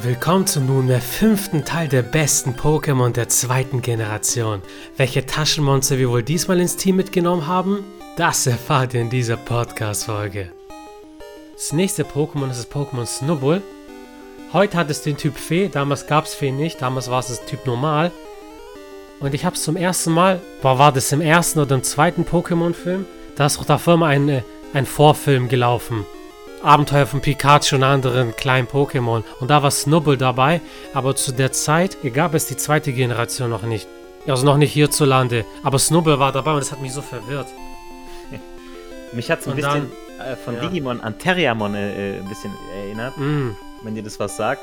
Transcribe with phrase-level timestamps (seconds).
[0.00, 4.60] Willkommen zum nunmehr fünften Teil der besten Pokémon der zweiten Generation.
[4.96, 7.84] Welche Taschenmonster wir wohl diesmal ins Team mitgenommen haben?
[8.16, 10.50] Das erfahrt ihr in dieser Podcast-Folge.
[11.54, 13.62] Das nächste Pokémon ist das Pokémon Snubbull.
[14.52, 17.44] Heute hat es den Typ Fee, damals gab es Fee nicht, damals war es das
[17.46, 18.10] Typ Normal.
[19.20, 22.24] Und ich habe es zum ersten Mal, boah, war das im ersten oder im zweiten
[22.24, 23.06] Pokémon-Film?
[23.36, 24.42] Da ist auch davor mal ein,
[24.72, 26.04] ein Vorfilm gelaufen.
[26.64, 29.22] Abenteuer von Pikachu und anderen kleinen Pokémon.
[29.40, 30.60] Und da war Snubbull dabei,
[30.94, 33.86] aber zu der Zeit gab es die zweite Generation noch nicht.
[34.26, 35.44] Also noch nicht hierzulande.
[35.62, 37.48] Aber Snubbull war dabei und das hat mich so verwirrt.
[39.12, 40.60] Mich hat es ein Und bisschen äh, von ja.
[40.60, 43.50] Digimon an Terriamon äh, äh, ein bisschen erinnert, Mm,
[43.82, 44.62] wenn dir das was sagt.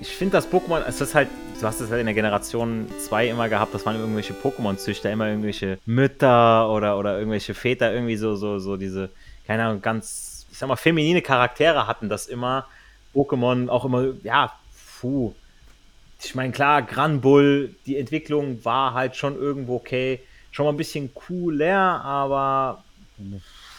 [0.00, 1.28] Ich finde das Pokémon, es ist halt,
[1.60, 5.28] du hast es halt in der Generation 2 immer gehabt, das waren irgendwelche Pokémon-Züchter, immer
[5.28, 9.10] irgendwelche Mütter oder, oder irgendwelche Väter, irgendwie so, so, so diese,
[9.46, 10.21] keine Ahnung, ganz,
[10.62, 12.66] sag mal, feminine Charaktere hatten das immer.
[13.12, 14.52] Pokémon auch immer, ja,
[15.00, 15.34] puh.
[16.22, 20.20] Ich meine, klar, Granbull, die Entwicklung war halt schon irgendwo okay,
[20.52, 22.84] schon mal ein bisschen cooler, aber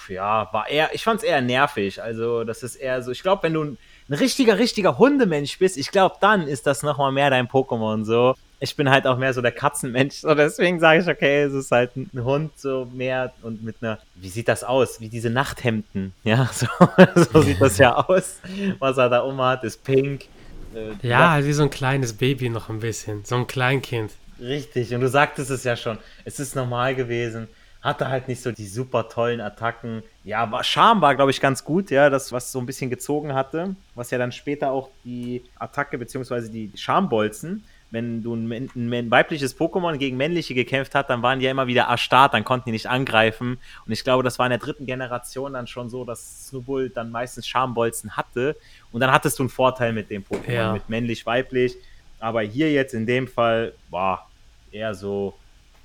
[0.10, 2.04] ja, war eher, ich fand es eher nervig.
[2.04, 3.78] Also, das ist eher so, ich glaube, wenn du ein,
[4.10, 8.36] richtiger, richtiger Hundemensch bist, ich glaube, dann ist das nochmal mehr dein Pokémon so.
[8.64, 11.70] Ich bin halt auch mehr so der Katzenmensch, so deswegen sage ich, okay, es ist
[11.70, 15.02] halt ein Hund so mehr und mit einer, wie sieht das aus?
[15.02, 16.68] Wie diese Nachthemden, ja, so,
[17.16, 18.40] so sieht das ja aus.
[18.80, 20.28] Was er da um hat, ist pink.
[20.74, 23.26] Äh, ja, halt wie so ein kleines Baby noch ein bisschen.
[23.26, 24.14] So ein Kleinkind.
[24.40, 27.50] Richtig, und du sagtest es ja schon, es ist normal gewesen,
[27.82, 30.04] hatte halt nicht so die super tollen Attacken.
[30.24, 33.34] Ja, war, Charme war, glaube ich, ganz gut, ja, das, was so ein bisschen gezogen
[33.34, 39.12] hatte, was ja dann später auch die Attacke beziehungsweise die Charmbolzen, wenn du ein, ein,
[39.12, 42.66] weibliches Pokémon gegen männliche gekämpft hat, dann waren die ja immer wieder erstarrt, dann konnten
[42.66, 43.60] die nicht angreifen.
[43.86, 47.12] Und ich glaube, das war in der dritten Generation dann schon so, dass Snubbull dann
[47.12, 48.58] meistens Charmbolzen hatte.
[48.92, 50.74] Und dann hattest du einen Vorteil mit dem Pokémon, Ja.
[50.74, 51.76] mit männlich-weiblich.
[52.20, 54.28] Aber hier jetzt in dem Fall, war
[54.72, 55.36] eher so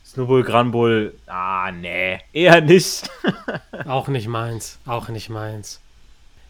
[0.07, 3.11] Snubbull, Granbull, ah, nee, eher nicht.
[3.87, 4.79] Auch nicht meins.
[4.87, 5.83] Auch nicht meins.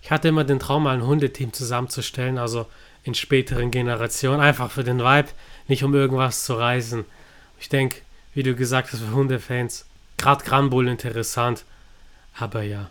[0.03, 2.67] Ich hatte immer den Traum, mal ein Hundeteam zusammenzustellen, also
[3.09, 5.31] in späteren Generationen, einfach für den Vibe,
[5.67, 7.05] nicht um irgendwas zu reißen.
[7.59, 8.03] Ich denke,
[8.35, 9.87] wie du gesagt hast, für Hundefans,
[10.19, 11.65] gerade Granbull interessant.
[12.39, 12.91] Aber ja.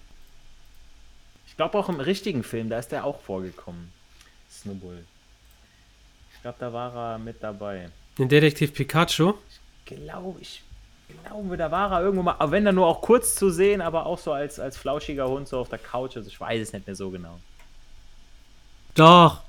[1.47, 3.94] Ich glaube auch im richtigen Film, da ist der auch vorgekommen.
[4.51, 5.05] Snubbull.
[6.34, 7.89] Ich glaube, da war er mit dabei.
[8.17, 9.35] In Detektiv Pikachu,
[9.85, 10.63] Glaube ich.
[11.23, 14.05] Glaube, da war er irgendwo mal, aber wenn dann nur auch kurz zu sehen, aber
[14.05, 16.17] auch so als, als flauschiger Hund so auf der Couch.
[16.17, 17.39] Also ich weiß es nicht mehr so genau.
[18.95, 19.41] Doch,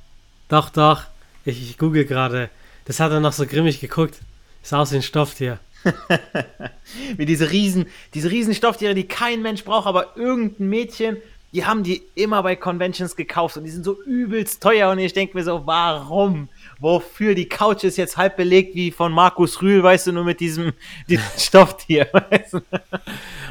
[0.48, 1.04] doch, doch.
[1.44, 2.50] Ich, ich google gerade.
[2.84, 4.20] Das hat er noch so grimmig geguckt.
[4.62, 5.58] Ist aus wie ein Stofftier.
[7.16, 11.18] Wie diese riesen, diese riesen Stofftiere, die kein Mensch braucht, aber irgendein Mädchen,
[11.52, 15.14] die haben die immer bei Conventions gekauft und die sind so übelst teuer und ich
[15.14, 16.48] denke mir so, warum?
[16.78, 17.34] Wofür?
[17.34, 20.72] Die Couch ist jetzt halb belegt wie von Markus Rühl, weißt du, nur mit diesem,
[21.08, 22.60] diesem Stofftier, weißt du?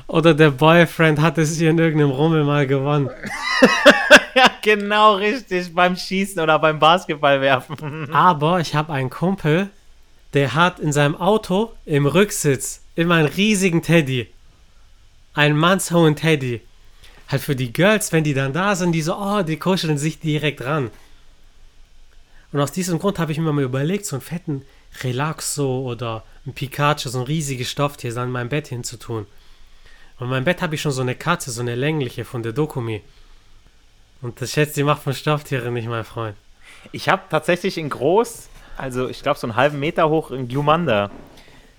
[0.08, 3.10] Oder der Boyfriend hat es hier in irgendeinem Rummel mal gewonnen.
[4.36, 8.14] Ja, genau richtig, beim Schießen oder beim Basketball werfen.
[8.14, 9.72] Aber ich habe einen Kumpel,
[10.36, 14.28] der hat in seinem Auto im Rücksitz immer einen riesigen Teddy.
[15.34, 16.62] Einen mannshohen Teddy.
[17.28, 20.20] Halt für die Girls, wenn die dann da sind, die so, oh, die kuscheln sich
[20.20, 20.90] direkt ran.
[22.52, 24.64] Und aus diesem Grund habe ich mir mal überlegt, so einen fetten
[25.04, 29.26] Relaxo oder ein Pikachu, so ein riesiges Stofftier, so an meinem Bett hinzutun.
[30.20, 32.54] Und in meinem Bett habe ich schon so eine Katze, so eine längliche von der
[32.54, 33.02] Dokumi.
[34.22, 36.36] Und das schätzt die Macht von Stofftieren nicht, mein Freund.
[36.92, 41.12] Ich habe tatsächlich in groß, also ich glaube so einen halben Meter hoch in Glumanda.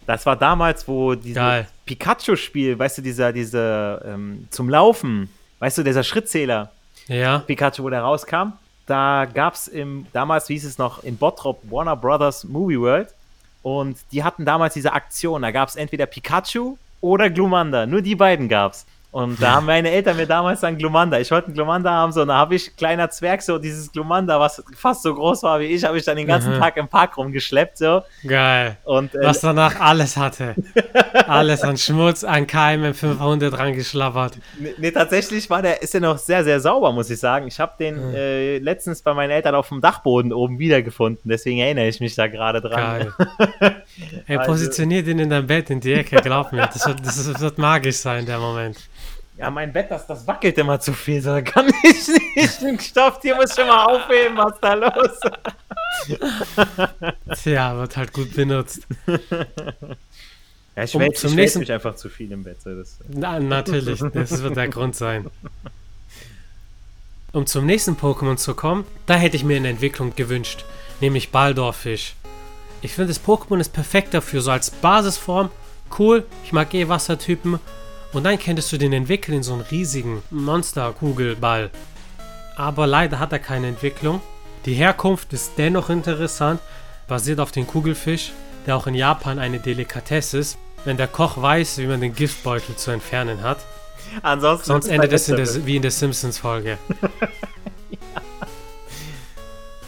[0.07, 1.37] Das war damals, wo dieses.
[1.85, 6.71] Pikachu-Spiel, weißt du, dieser, dieser ähm, zum Laufen, weißt du, dieser Schrittzähler,
[7.07, 7.39] Ja?
[7.41, 8.53] Pikachu, wo der rauskam.
[8.87, 13.09] Da gab es im, damals hieß es noch in Bottrop Warner Brothers Movie World.
[13.63, 15.43] Und die hatten damals diese Aktion.
[15.43, 17.87] Da gab es entweder Pikachu oder Glumanda.
[17.87, 18.87] Nur die beiden gab's.
[19.11, 21.19] Und da haben meine Eltern mir damals dann Glumanda.
[21.19, 24.39] Ich wollte einen Glumanda haben, so, und da habe ich, kleiner Zwerg, so dieses Glumanda,
[24.39, 26.59] was fast so groß war wie ich, habe ich dann den ganzen Mhm.
[26.61, 28.03] Tag im Park rumgeschleppt, so.
[28.27, 28.77] Geil.
[28.85, 30.55] Und äh, Was danach alles hatte.
[31.27, 34.38] Alles an Schmutz, an Keimen, 500 dran geschlabbert.
[34.59, 37.47] Nee, nee, tatsächlich war der, ist der noch sehr, sehr sauber, muss ich sagen.
[37.49, 38.15] Ich habe den Mhm.
[38.15, 42.27] äh, letztens bei meinen Eltern auf dem Dachboden oben wiedergefunden, deswegen erinnere ich mich da
[42.29, 42.79] gerade dran.
[42.79, 43.12] Geil.
[44.27, 46.67] Hey, Also- positionier den in dein Bett in die Ecke, glaub mir.
[46.73, 48.79] Das wird, das wird magisch sein, der Moment.
[49.38, 52.61] Ja, mein Bett, das, das wackelt immer zu viel, so da kann ich nicht.
[52.61, 55.20] Den Stofftier muss schon mal aufheben, was ist da los?
[57.43, 58.87] Tja, wird halt gut benutzt.
[59.06, 62.61] Ja, ich Um wälze wälz nächsten- mich einfach zu viel im Bett.
[62.62, 65.26] So das, Na, natürlich, das wird der Grund sein.
[67.32, 70.64] Um zum nächsten Pokémon zu kommen, da hätte ich mir eine Entwicklung gewünscht,
[71.00, 72.14] nämlich Baldorfisch.
[72.81, 75.50] Ich finde, das Pokémon ist perfekt dafür, so als Basisform.
[75.99, 77.58] Cool, ich mag eh Wassertypen.
[78.12, 81.70] Und dann könntest du den entwickeln in so einen riesigen Monsterkugelball.
[82.56, 84.20] Aber leider hat er keine Entwicklung.
[84.64, 86.60] Die Herkunft ist dennoch interessant,
[87.06, 88.32] basiert auf dem Kugelfisch,
[88.66, 92.76] der auch in Japan eine Delikatesse ist, wenn der Koch weiß, wie man den Giftbeutel
[92.76, 93.58] zu entfernen hat.
[94.22, 96.78] Ansonsten Sonst endet es in der, wie in der Simpsons-Folge.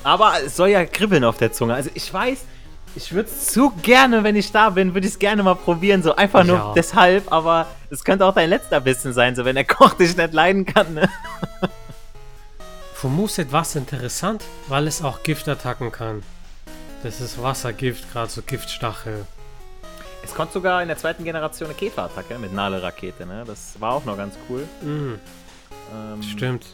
[0.03, 1.75] Aber es soll ja kribbeln auf der Zunge.
[1.75, 2.45] Also ich weiß,
[2.97, 6.03] ich würde es zu gerne, wenn ich da bin, würde ich es gerne mal probieren.
[6.03, 6.73] So einfach nur Ja.
[6.75, 10.33] deshalb, aber es könnte auch dein letzter Bissen sein, so wenn der Koch dich nicht
[10.33, 10.95] leiden kann.
[10.95, 11.09] Ne?
[12.95, 16.23] Vom Moveset war es interessant, weil es auch Giftattacken kann.
[17.03, 19.25] Das ist Wassergift, gerade so Giftstachel.
[20.23, 23.45] Es kommt sogar in der zweiten Generation eine Käferattacke mit Nale-Rakete, ne?
[23.47, 24.69] Das war auch noch ganz cool.
[24.83, 25.19] Mhm,
[25.95, 26.67] Ähm, stimmt.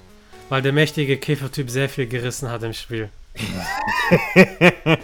[0.48, 3.08] Weil der mächtige Käfertyp sehr viel gerissen hat im Spiel.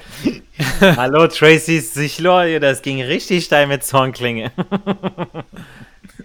[0.81, 4.53] Hallo Tracy's Sichlor, das ging richtig steil mit Zornklinge.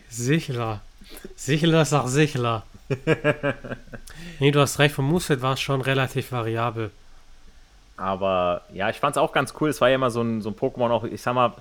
[0.10, 0.82] Sichler.
[1.36, 2.64] Sichler ist auch Sichler.
[4.40, 6.92] nee, du hast recht, vom Moveset war es schon relativ variabel.
[7.98, 9.70] Aber ja, ich fand's auch ganz cool.
[9.70, 11.54] Es war ja immer so ein, so ein Pokémon, auch, ich sag mal,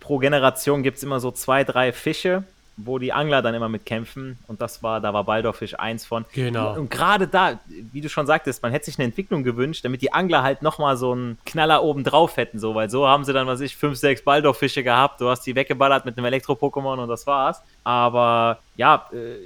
[0.00, 2.44] pro Generation gibt's immer so zwei, drei Fische,
[2.76, 4.38] wo die Angler dann immer mitkämpfen.
[4.46, 6.24] Und das war, da war Baldorfisch eins von.
[6.32, 6.74] Genau.
[6.74, 10.12] Und gerade da, wie du schon sagtest, man hätte sich eine Entwicklung gewünscht, damit die
[10.12, 13.46] Angler halt nochmal so einen Knaller oben drauf hätten, so, weil so haben sie dann,
[13.46, 15.20] was ich, fünf, sechs Baldorfische gehabt.
[15.20, 17.62] Du hast die weggeballert mit einem Elektro-Pokémon und das war's.
[17.84, 19.36] Aber ja, äh,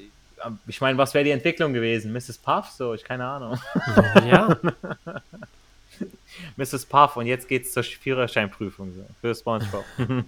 [0.67, 2.13] ich meine, was wäre die Entwicklung gewesen?
[2.13, 2.39] Mrs.
[2.39, 2.69] Puff?
[2.71, 3.59] So, ich keine Ahnung.
[4.27, 4.57] Ja,
[6.57, 6.87] Mrs.
[6.87, 9.85] Puff und jetzt geht's zur Führerscheinprüfung so, für SpongeBob.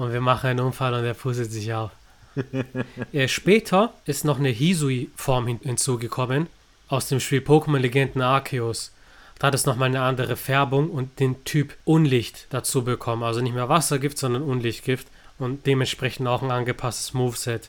[0.00, 1.90] und wir machen einen Unfall und er pustet sich auf.
[3.12, 6.46] äh, später ist noch eine Hisui-Form hin hinzugekommen
[6.88, 8.92] aus dem Spiel Pokémon Legenden Arceus.
[9.38, 13.22] Da hat es nochmal eine andere Färbung und den Typ Unlicht dazu bekommen.
[13.22, 15.06] Also nicht mehr Wassergift, sondern Unlichtgift
[15.38, 17.68] und dementsprechend auch ein angepasstes Moveset.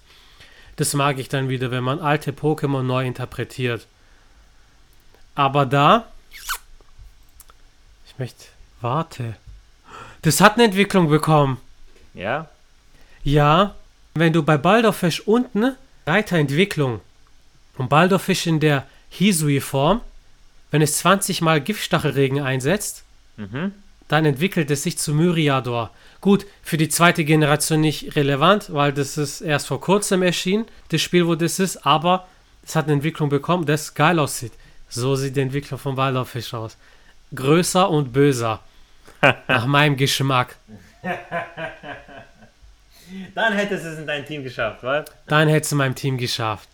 [0.78, 3.88] Das mag ich dann wieder, wenn man alte Pokémon neu interpretiert.
[5.36, 6.08] Aber da.
[8.08, 8.46] Ich möchte.
[8.80, 9.36] Warte.
[10.22, 11.58] Das hat eine Entwicklung bekommen.
[12.14, 12.48] Ja?
[13.24, 13.76] Ja,
[14.16, 15.76] wenn du bei Baldorfisch unten
[16.08, 17.00] Reiterentwicklung
[17.78, 20.02] und Baldorfisch in der Hisui-Form,
[20.72, 23.04] wenn es 20 mal Giftstachelregen einsetzt,
[23.38, 23.74] Mhm.
[24.08, 25.90] dann entwickelt es sich zu Myriador.
[26.20, 31.02] Gut, für die zweite Generation nicht relevant, weil das ist erst vor kurzem erschienen, das
[31.02, 32.28] Spiel, wo das ist, aber
[32.64, 34.52] es hat eine Entwicklung bekommen, das geil aussieht.
[34.90, 36.78] So sieht die Entwicklung von Baldorfisch aus.
[37.34, 38.60] Größer und böser.
[39.48, 40.58] Nach meinem Geschmack.
[43.36, 45.06] Dann hättest du es in dein Team geschafft, was?
[45.28, 46.68] Dann hättest du meinem Team geschafft.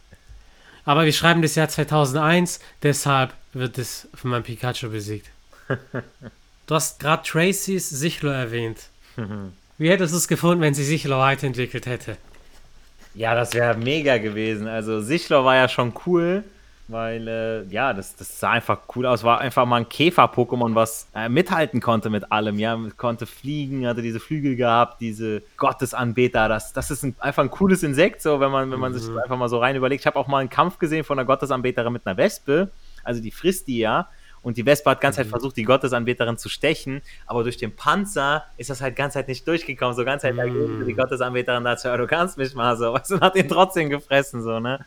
[0.86, 5.30] Aber wir schreiben das Jahr 2001, deshalb wird es von meinem Pikachu besiegt.
[6.68, 8.90] Du hast gerade Tracy's Sichlo erwähnt.
[9.78, 12.18] Wie hättest du es gefunden, wenn sie Sichlo weiterentwickelt hätte?
[13.16, 14.68] Ja, das wäre mega gewesen.
[14.68, 16.44] Also Sichler war ja schon cool,
[16.88, 19.24] weil äh, ja, das, das sah einfach cool aus.
[19.24, 22.60] War einfach mal ein Käfer-Pokémon, was äh, mithalten konnte mit allem.
[22.60, 26.48] Ja, konnte fliegen, hatte diese Flügel gehabt, diese Gottesanbeter.
[26.48, 29.18] Das, das ist ein, einfach ein cooles Insekt, so wenn man, wenn man sich das
[29.24, 30.02] einfach mal so rein überlegt.
[30.02, 32.70] Ich habe auch mal einen Kampf gesehen von einer Gottesanbeterin mit einer Wespe.
[33.04, 34.08] Also die frisst die ja.
[34.44, 38.46] Und die Wespe hat ganz Zeit versucht, die Gottesanbeterin zu stechen, aber durch den Panzer
[38.56, 39.94] ist das halt ganz Zeit nicht durchgekommen.
[39.94, 40.38] So ganz Mm.
[40.38, 43.90] dagegen, die Gottesanbeterin dazu, du kannst mich mal so, weißt du, und hat ihn trotzdem
[43.90, 44.86] gefressen, so, ne?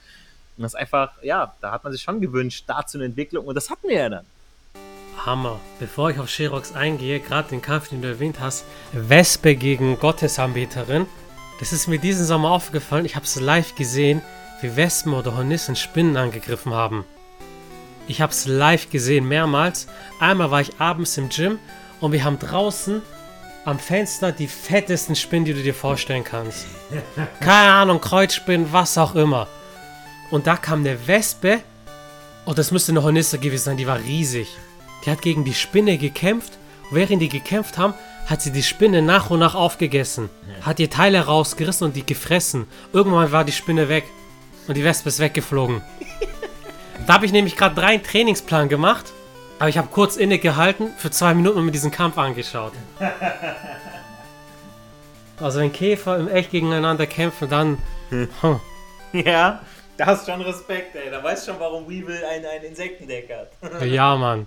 [0.56, 3.54] Und das ist einfach, ja, da hat man sich schon gewünscht, dazu eine Entwicklung und
[3.54, 4.26] das hatten wir ja dann.
[5.24, 5.60] Hammer.
[5.78, 11.06] Bevor ich auf Sherox eingehe, gerade den Kampf, den du erwähnt hast, Wespe gegen Gottesanbeterin.
[11.58, 13.04] Das ist mir diesen Sommer aufgefallen.
[13.04, 14.22] Ich habe es live gesehen,
[14.62, 17.04] wie Wespen oder Hornissen Spinnen angegriffen haben.
[18.08, 19.86] Ich habe es live gesehen, mehrmals.
[20.18, 21.58] Einmal war ich abends im Gym
[22.00, 23.02] und wir haben draußen
[23.64, 26.66] am Fenster die fettesten Spinnen, die du dir vorstellen kannst.
[27.40, 29.46] Keine Ahnung, Kreuzspinnen, was auch immer.
[30.30, 31.60] Und da kam eine Wespe
[32.46, 34.48] Oh, das müsste eine Hornisse gewesen sein, die war riesig.
[35.04, 36.54] Die hat gegen die Spinne gekämpft.
[36.90, 37.94] Und während die gekämpft haben,
[38.26, 40.30] hat sie die Spinne nach und nach aufgegessen.
[40.62, 42.66] Hat ihr Teile rausgerissen und die gefressen.
[42.92, 44.04] Irgendwann war die Spinne weg.
[44.66, 45.82] Und die Wespe ist weggeflogen.
[47.06, 49.12] da habe ich nämlich gerade drei Trainingsplan gemacht.
[49.58, 52.72] Aber ich habe kurz innegehalten, für zwei Minuten und mir diesen Kampf angeschaut.
[55.42, 57.78] Also wenn Käfer im Echt gegeneinander kämpfen, dann...
[58.10, 58.28] Hm.
[59.14, 59.62] Ja,
[60.00, 61.10] da hast schon Respekt, ey.
[61.10, 63.82] Da weißt schon, warum Weevil ein, ein Insektendeck hat.
[63.86, 64.46] Ja, Mann.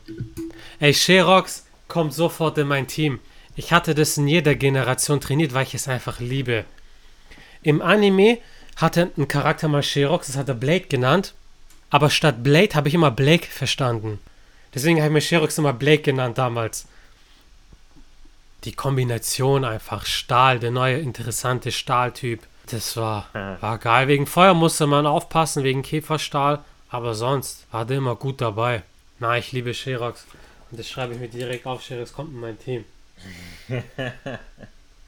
[0.80, 3.20] Ey, Sherox kommt sofort in mein Team.
[3.56, 6.66] Ich hatte das in jeder Generation trainiert, weil ich es einfach liebe.
[7.62, 8.40] Im Anime
[8.78, 11.36] hatte einen Charakter mal Sherox, das hat er Blade genannt.
[11.92, 14.20] Aber statt Blade habe ich immer Blake verstanden.
[14.74, 16.88] Deswegen habe ich mir Sherox immer Blake genannt damals.
[18.64, 22.42] Die Kombination einfach Stahl, der neue interessante Stahltyp.
[22.68, 24.08] Das war, war geil.
[24.08, 26.60] Wegen Feuer musste man aufpassen, wegen Käferstahl.
[26.90, 28.84] Aber sonst war der immer gut dabei.
[29.20, 30.26] Na, ich liebe Sherox.
[30.72, 31.82] Und das schreibe ich mir direkt auf.
[31.82, 32.86] Sherox kommt in mein Team.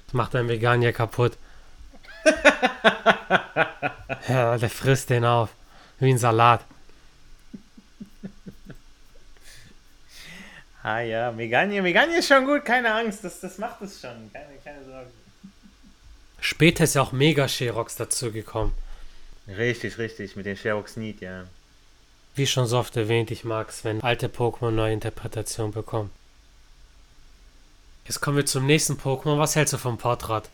[0.07, 1.33] Das macht einen Veganier kaputt.
[4.29, 5.49] ja, der frisst den auf.
[5.99, 6.61] Wie ein Salat.
[10.83, 14.53] Ah ja, Meganie, Meganie ist schon gut, keine Angst, das, das macht es schon, keine,
[14.63, 15.09] keine Sorge.
[16.45, 18.71] Später ist ja auch Mega Sherox dazugekommen.
[19.47, 21.45] Richtig, richtig, mit den Sherox Need, ja.
[22.35, 26.11] Wie schon so oft erwähnt, ich mag es, wenn alte Pokémon neue Interpretationen bekommen.
[28.05, 29.39] Jetzt kommen wir zum nächsten Pokémon.
[29.39, 30.51] Was hältst du vom Portrat?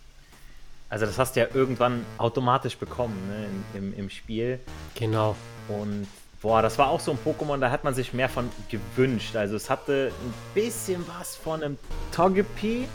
[0.89, 4.61] Also das hast du ja irgendwann automatisch bekommen ne, im, im Spiel.
[4.95, 5.35] Genau.
[5.67, 6.07] Und
[6.41, 9.35] boah, das war auch so ein Pokémon, da hat man sich mehr von gewünscht.
[9.35, 11.77] Also es hatte ein bisschen was von einem
[12.13, 12.87] Togepi,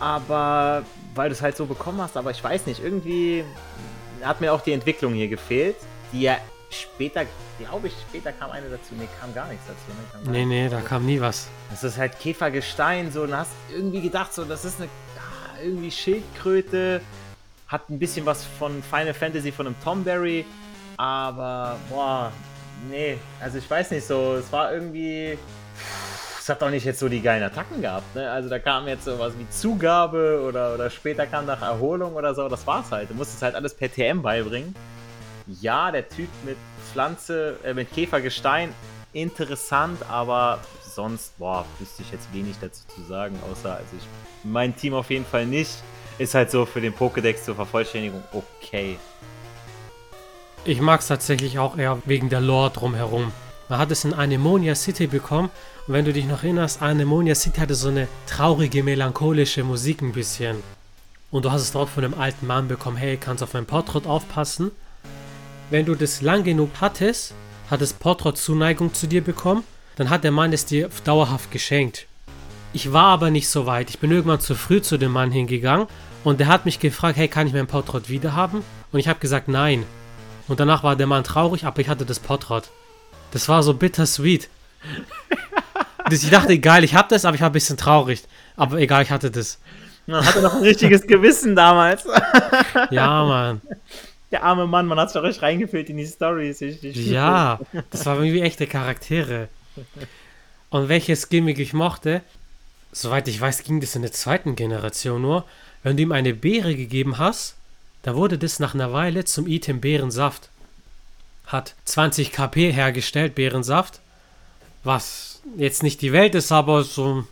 [0.00, 0.84] aber
[1.14, 3.44] weil du es halt so bekommen hast, aber ich weiß nicht, irgendwie
[4.22, 5.76] hat mir auch die Entwicklung hier gefehlt,
[6.12, 6.38] die ja
[6.70, 7.24] später,
[7.58, 8.94] glaube ich, später kam eine dazu.
[8.98, 9.78] Nee, kam gar nichts dazu.
[9.88, 10.04] Ne?
[10.12, 11.48] Kam Nee, nee, da kam nie was.
[11.70, 15.90] Das ist halt Käfergestein, so, und hast irgendwie gedacht, so, das ist eine ah, irgendwie
[15.90, 17.00] Schildkröte,
[17.68, 20.44] hat ein bisschen was von Final Fantasy, von einem Tomberry,
[20.96, 22.32] aber, boah,
[22.90, 25.38] nee, also ich weiß nicht, so, es war irgendwie,
[26.44, 28.30] es hat auch nicht jetzt so die geilen Attacken gehabt, ne?
[28.30, 32.46] Also da kam jetzt sowas wie Zugabe oder, oder später kam nach Erholung oder so,
[32.50, 33.08] das war's halt.
[33.08, 34.74] Du musstest halt alles per TM beibringen.
[35.46, 36.58] Ja, der Typ mit
[36.92, 38.74] Pflanze, äh, mit Käfergestein,
[39.14, 44.04] interessant, aber sonst, boah, wüsste ich jetzt wenig dazu zu sagen, außer, also ich,
[44.44, 45.72] mein Team auf jeden Fall nicht.
[46.18, 48.98] Ist halt so für den Pokédex zur Vervollständigung okay.
[50.66, 53.32] Ich mag es tatsächlich auch eher wegen der Lore drumherum.
[53.70, 55.48] Man hat es in Anemonia City bekommen
[55.86, 60.12] und wenn du dich noch erinnerst, Anemonia City hatte so eine traurige, melancholische Musik ein
[60.12, 60.56] bisschen.
[61.30, 64.06] Und du hast es dort von einem alten Mann bekommen, hey, kannst auf mein Porträt
[64.06, 64.70] aufpassen.
[65.68, 67.34] Wenn du das lang genug hattest,
[67.70, 69.62] hat das Porträt Zuneigung zu dir bekommen,
[69.96, 72.06] dann hat der Mann es dir dauerhaft geschenkt.
[72.72, 73.90] Ich war aber nicht so weit.
[73.90, 75.86] Ich bin irgendwann zu früh zu dem Mann hingegangen
[76.24, 78.64] und der hat mich gefragt, hey, kann ich mein Porträt wieder haben?
[78.90, 79.84] Und ich habe gesagt, nein.
[80.48, 82.62] Und danach war der Mann traurig, aber ich hatte das Porträt.
[83.32, 84.48] Das war so bittersweet.
[86.10, 88.22] Ich dachte, egal, ich hab das, aber ich war ein bisschen traurig.
[88.56, 89.58] Aber egal, ich hatte das.
[90.06, 92.04] Man hatte noch ein richtiges Gewissen damals.
[92.90, 93.60] Ja, Mann.
[94.30, 96.58] Der arme Mann, man hat sich doch richtig reingefühlt in die Stories.
[96.82, 99.48] Ja, das waren irgendwie echte Charaktere.
[100.70, 102.20] Und welches Gimmick ich mochte,
[102.92, 105.44] soweit ich weiß, ging das in der zweiten Generation nur.
[105.82, 107.54] Wenn du ihm eine Beere gegeben hast,
[108.02, 110.50] da wurde das nach einer Weile zum Item Beerensaft.
[111.46, 114.00] Hat 20 KP hergestellt, Beerensaft.
[114.82, 117.26] Was jetzt nicht die Welt ist, aber so ein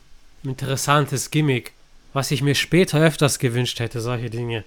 [0.45, 1.73] interessantes Gimmick.
[2.12, 4.64] Was ich mir später öfters gewünscht hätte, solche Dinge.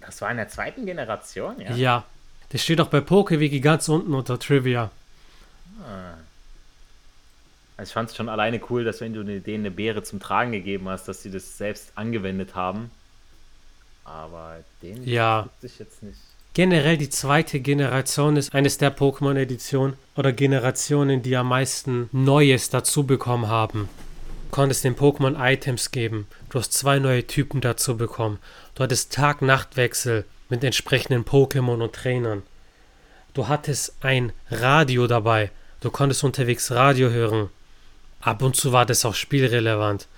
[0.00, 1.74] Das war in der zweiten Generation, ja?
[1.74, 2.04] Ja.
[2.50, 4.90] Das steht auch bei PokeWiki ganz unten unter Trivia.
[7.76, 10.18] Also ich fand es schon alleine cool, dass wenn du ne- denen eine Beere zum
[10.18, 12.90] Tragen gegeben hast, dass sie das selbst angewendet haben.
[14.04, 15.44] Aber den Ja.
[15.44, 16.18] wusste ich jetzt nicht.
[16.54, 23.06] Generell die zweite Generation ist eines der Pokémon-Editionen oder Generationen, die am meisten Neues dazu
[23.06, 23.88] bekommen haben.
[24.46, 26.26] Du konntest den Pokémon Items geben.
[26.50, 28.38] Du hast zwei neue Typen dazu bekommen.
[28.74, 32.42] Du hattest Tag-Nacht-Wechsel mit entsprechenden Pokémon und Trainern.
[33.34, 35.50] Du hattest ein Radio dabei.
[35.80, 37.50] Du konntest unterwegs Radio hören.
[38.20, 40.08] Ab und zu war das auch spielrelevant.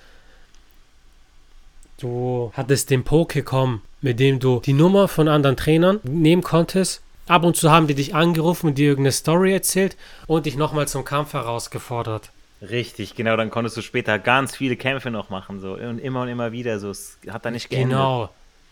[1.99, 7.03] Du hattest den Pokécom, mit dem du die Nummer von anderen Trainern nehmen konntest.
[7.27, 10.89] Ab und zu haben die dich angerufen und dir irgendeine Story erzählt und dich nochmal
[10.89, 12.31] zum Kampf herausgefordert.
[12.63, 16.29] Richtig, genau, dann konntest du später ganz viele Kämpfe noch machen, so und immer und
[16.29, 17.91] immer wieder, so es hat da nicht geendet.
[17.91, 18.31] Genau.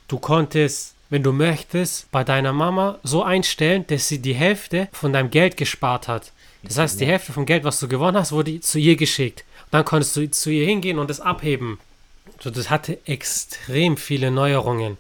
[0.09, 5.13] Du konntest, wenn du möchtest, bei deiner Mama so einstellen, dass sie die Hälfte von
[5.13, 6.33] deinem Geld gespart hat.
[6.63, 9.45] Das heißt, die Hälfte vom Geld, was du gewonnen hast, wurde zu ihr geschickt.
[9.71, 11.79] Dann konntest du zu ihr hingehen und es abheben.
[12.41, 14.99] So, das hatte extrem viele Neuerungen.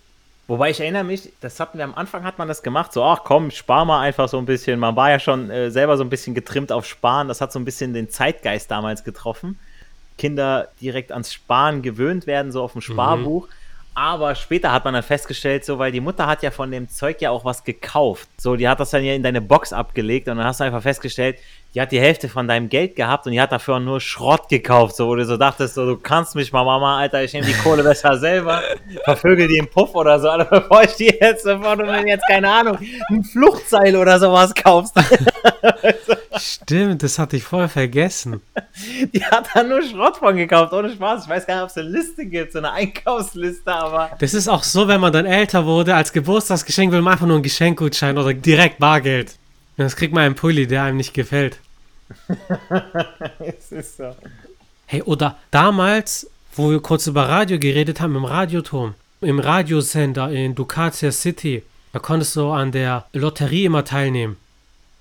[0.48, 3.20] Wobei ich erinnere mich, das hatten wir am Anfang hat man das gemacht, so ach
[3.22, 4.80] komm, spar mal einfach so ein bisschen.
[4.80, 7.58] Man war ja schon äh, selber so ein bisschen getrimmt auf Sparen, das hat so
[7.58, 9.58] ein bisschen den Zeitgeist damals getroffen.
[10.16, 13.46] Kinder direkt ans Sparen gewöhnt werden, so auf dem Sparbuch.
[13.94, 17.20] Aber später hat man dann festgestellt, so, weil die Mutter hat ja von dem Zeug
[17.20, 18.28] ja auch was gekauft.
[18.40, 20.82] So, die hat das dann ja in deine Box abgelegt und dann hast du einfach
[20.82, 21.38] festgestellt,
[21.74, 24.96] die hat die Hälfte von deinem Geld gehabt und die hat dafür nur Schrott gekauft,
[24.96, 27.52] so wo du so dachtest, so, du kannst mich mal, Mama, Alter, ich nehme die
[27.52, 28.62] Kohle besser selber,
[29.04, 32.26] vervögel die im Puff oder so, Alter, bevor ich die jetzt, bevor du mir jetzt,
[32.26, 32.78] keine Ahnung,
[33.10, 34.94] ein Fluchtseil oder sowas kaufst.
[36.38, 38.40] Stimmt, das hatte ich voll vergessen.
[39.12, 41.24] Die hat da nur Schrott von gekauft, ohne Spaß.
[41.24, 44.10] Ich weiß gar nicht, ob es eine Liste gibt, so eine Einkaufsliste, aber.
[44.18, 47.36] Das ist auch so, wenn man dann älter wurde, als Geburtstagsgeschenk will man einfach nur
[47.36, 49.34] einen Geschenkgutschein oder direkt Bargeld.
[49.78, 51.58] Das kriegt man einen Pulli, der einem nicht gefällt.
[53.38, 54.14] es ist so.
[54.86, 60.54] Hey, oder damals, wo wir kurz über Radio geredet haben, im Radioturm, im Radiosender in
[60.54, 64.36] Ducatia City, da konntest du an der Lotterie immer teilnehmen.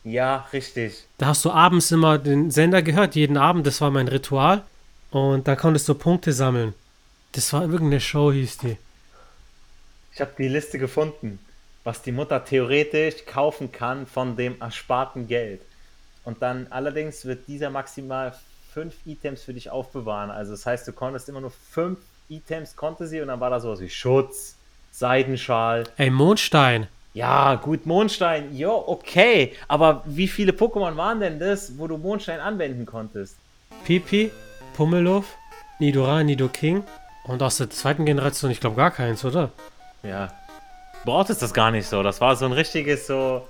[0.03, 1.05] Ja, richtig.
[1.17, 4.63] Da hast du abends immer den Sender gehört, jeden Abend, das war mein Ritual.
[5.09, 6.73] Und da konntest du Punkte sammeln.
[7.31, 8.77] Das war irgendeine Show, hieß die.
[10.13, 11.39] Ich habe die Liste gefunden,
[11.87, 15.61] was die Mutter theoretisch kaufen kann von dem ersparten Geld.
[16.25, 18.33] Und dann allerdings wird dieser maximal
[18.73, 20.29] fünf Items für dich aufbewahren.
[20.29, 23.61] Also das heißt, du konntest immer nur fünf Items, konnte sie und dann war da
[23.61, 24.57] sowas wie Schutz,
[24.91, 25.85] Seidenschal.
[25.95, 26.87] Ey, Mondstein.
[27.13, 29.53] Ja, gut, Mondstein, jo, okay.
[29.69, 33.37] Aber wie viele Pokémon waren denn das, wo du Mondstein anwenden konntest?
[33.85, 34.29] Pipi,
[34.75, 35.37] Pummeluff,
[35.79, 36.83] Nidora, Nidoking
[37.23, 39.51] und aus der zweiten Generation, ich glaube gar keins, oder?
[40.03, 40.33] Ja.
[41.07, 42.03] Brauchtest das gar nicht so.
[42.03, 43.47] Das war so ein richtiges so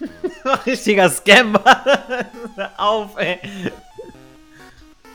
[0.66, 1.54] Richtiger Scam.
[2.78, 3.38] auf, ey.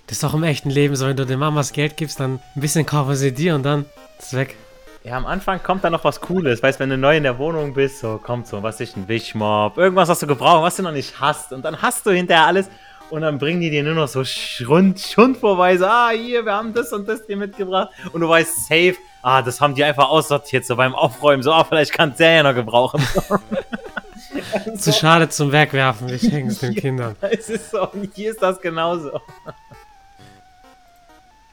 [0.05, 2.62] Das ist doch im echten Leben so, wenn du den Mamas Geld gibst, dann ein
[2.62, 3.86] bisschen kaufen sie dir und dann
[4.19, 4.55] ist es weg.
[5.03, 6.62] Ja, am Anfang kommt da noch was Cooles.
[6.62, 9.79] Weißt wenn du neu in der Wohnung bist, so kommt so, was ist ein Wischmob,
[9.79, 11.53] irgendwas, was du gebraucht, was du noch nicht hast.
[11.53, 12.69] Und dann hast du hinterher alles
[13.10, 15.78] und dann bringen die dir nur noch so Schund, Schund vorbei.
[15.78, 17.89] So, ah, hier, wir haben das und das dir mitgebracht.
[18.13, 21.44] Und du weißt safe, ah, das haben die einfach aussortiert, so beim Aufräumen.
[21.44, 23.01] So, ah, vielleicht kann der ja noch gebrauchen.
[24.78, 27.16] Zu schade zum Wegwerfen, wir schenken es den Kindern.
[27.22, 29.22] Es ist so, und hier ist das genauso.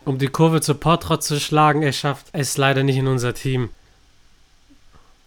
[0.05, 3.71] Um die Kurve zu Portrott zu schlagen, er schafft es leider nicht in unser Team.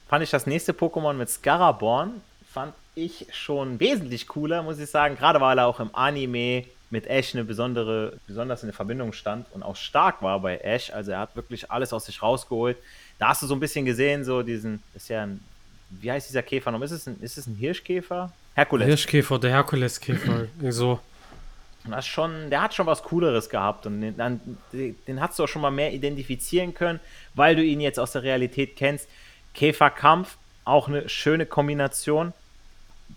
[0.07, 2.21] Fand ich das nächste Pokémon mit Scaraborn,
[2.59, 5.15] fand ich schon wesentlich cooler, muss ich sagen.
[5.15, 9.45] Gerade weil er auch im Anime mit Ash eine besondere, besonders in der Verbindung stand
[9.53, 10.91] und auch stark war bei Ash.
[10.91, 12.75] Also er hat wirklich alles aus sich rausgeholt.
[13.17, 15.39] Da hast du so ein bisschen gesehen, so diesen, ist ja ein
[15.89, 16.81] wie heißt dieser Käfer noch?
[16.81, 18.31] Ist es ein, ist es ein Hirschkäfer?
[18.55, 18.85] Herkules.
[18.87, 20.47] Hirschkäfer, der Herkuleskäfer.
[20.69, 20.99] so.
[21.89, 24.41] das schon, der hat schon was Cooleres gehabt und den, dann,
[24.73, 26.99] den hast du auch schon mal mehr identifizieren können,
[27.35, 29.07] weil du ihn jetzt aus der Realität kennst.
[29.53, 32.33] Käferkampf, auch eine schöne Kombination.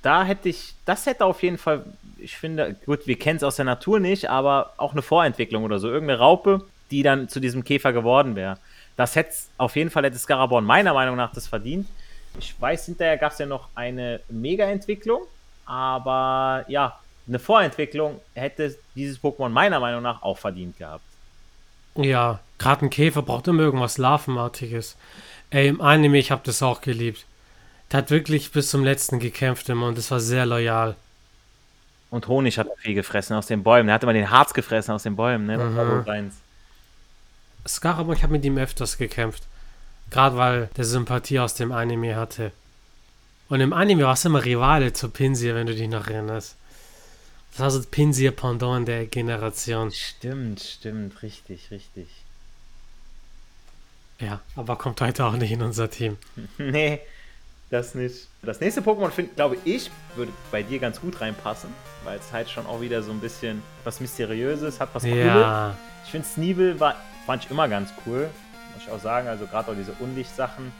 [0.00, 1.84] Da hätte ich, das hätte auf jeden Fall,
[2.18, 5.78] ich finde, gut, wir kennen es aus der Natur nicht, aber auch eine Vorentwicklung oder
[5.78, 5.88] so.
[5.88, 8.58] Irgendeine Raupe, die dann zu diesem Käfer geworden wäre.
[8.96, 11.88] Das hätte auf jeden Fall hätte Scaraborn meiner Meinung nach das verdient.
[12.38, 15.22] Ich weiß, hinterher gab es ja noch eine Mega-Entwicklung,
[15.66, 21.04] aber ja, eine Vorentwicklung hätte dieses Pokémon meiner Meinung nach auch verdient gehabt.
[21.94, 24.96] Ja, gerade ein Käfer braucht immer irgendwas Larvenartiges.
[25.50, 27.26] Ey, im Anime, ich habe das auch geliebt.
[27.92, 30.96] Der hat wirklich bis zum letzten gekämpft immer und das war sehr loyal.
[32.10, 33.88] Und Honig hat er viel gefressen aus den Bäumen.
[33.88, 35.58] Er hat immer den Harz gefressen aus den Bäumen, ne?
[35.58, 36.32] Mhm.
[37.66, 39.44] Scarabon, ich habe mit ihm öfters gekämpft.
[40.10, 42.52] Gerade weil der Sympathie aus dem Anime hatte.
[43.48, 46.56] Und im Anime war es immer Rivale zu Pinsir, wenn du dich noch erinnerst.
[47.52, 49.90] Das war so Pinsir Pendant der Generation.
[49.90, 52.08] Stimmt, stimmt, richtig, richtig.
[54.18, 56.16] Ja, aber kommt heute auch nicht in unser Team.
[56.58, 57.00] nee,
[57.72, 58.28] das nicht.
[58.42, 61.70] Das nächste Pokémon, glaube ich, würde bei dir ganz gut reinpassen,
[62.04, 65.16] weil es halt schon auch wieder so ein bisschen was Mysteriöses hat, was Cooles.
[65.16, 65.76] Ja.
[66.04, 68.28] Ich finde Sneebel war, fand ich immer ganz cool
[68.74, 69.28] muss ich auch sagen.
[69.28, 70.72] Also gerade auch diese Unlichtsachen.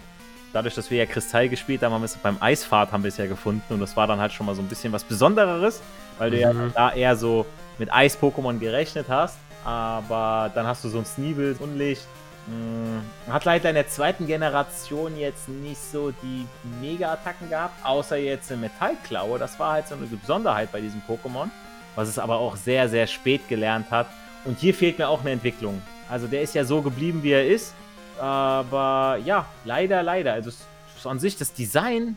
[0.52, 3.16] Dadurch, dass wir ja Kristall gespielt haben, haben wir es beim Eisfahrt haben wir es
[3.16, 5.80] ja gefunden und das war dann halt schon mal so ein bisschen was Besondereres,
[6.18, 6.72] weil du ja mhm.
[6.74, 7.46] da eher so
[7.78, 9.38] mit Eis-Pokémon gerechnet hast.
[9.64, 12.06] Aber dann hast du so ein Sneebel, Unlicht.
[12.46, 16.46] Hm, hat leider in der zweiten Generation jetzt nicht so die
[16.80, 19.38] Mega-Attacken gehabt, außer jetzt in Metallklaue.
[19.38, 21.48] Das war halt so eine Besonderheit bei diesem Pokémon,
[21.94, 24.08] was es aber auch sehr, sehr spät gelernt hat.
[24.44, 25.80] Und hier fehlt mir auch eine Entwicklung.
[26.10, 27.74] Also der ist ja so geblieben, wie er ist.
[28.18, 30.32] Aber ja, leider, leider.
[30.32, 30.50] Also
[30.98, 32.16] so an sich das Design,